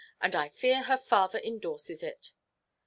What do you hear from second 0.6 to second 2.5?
her father endorses it."